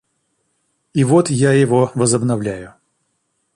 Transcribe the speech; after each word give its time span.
И 0.95 1.03
вот 1.03 1.29
я 1.29 1.51
его 1.53 1.91
возобновляю. 1.93 2.73